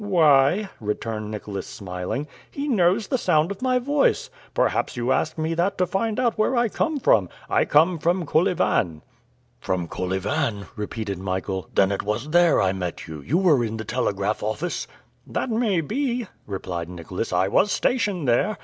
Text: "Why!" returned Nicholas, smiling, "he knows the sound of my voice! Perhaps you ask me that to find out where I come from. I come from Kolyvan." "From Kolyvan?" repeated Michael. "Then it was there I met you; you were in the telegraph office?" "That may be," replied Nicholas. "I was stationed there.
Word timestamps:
"Why!" 0.03 0.71
returned 0.79 1.29
Nicholas, 1.29 1.67
smiling, 1.67 2.25
"he 2.49 2.67
knows 2.67 3.05
the 3.05 3.19
sound 3.19 3.51
of 3.51 3.61
my 3.61 3.77
voice! 3.77 4.31
Perhaps 4.55 4.97
you 4.97 5.11
ask 5.11 5.37
me 5.37 5.53
that 5.53 5.77
to 5.77 5.85
find 5.85 6.19
out 6.19 6.39
where 6.39 6.55
I 6.55 6.69
come 6.69 6.99
from. 6.99 7.29
I 7.47 7.65
come 7.65 7.99
from 7.99 8.25
Kolyvan." 8.25 9.03
"From 9.59 9.87
Kolyvan?" 9.87 10.65
repeated 10.75 11.19
Michael. 11.19 11.69
"Then 11.75 11.91
it 11.91 12.01
was 12.01 12.31
there 12.31 12.59
I 12.59 12.73
met 12.73 13.05
you; 13.07 13.21
you 13.21 13.37
were 13.37 13.63
in 13.63 13.77
the 13.77 13.85
telegraph 13.85 14.41
office?" 14.41 14.87
"That 15.27 15.51
may 15.51 15.81
be," 15.81 16.25
replied 16.47 16.89
Nicholas. 16.89 17.31
"I 17.31 17.47
was 17.47 17.71
stationed 17.71 18.27
there. 18.27 18.57